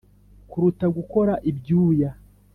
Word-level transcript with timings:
kuruta 0.49 0.85
gukora 0.97 1.33
ibyuya 1.49 2.09